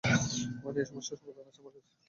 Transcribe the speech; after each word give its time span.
মানে, 0.63 0.79
এই 0.79 0.87
সমস্যার 0.87 1.17
সমাধান 1.21 1.45
আছে 1.49 1.59
আমার 1.61 1.73
কাছে। 1.75 1.91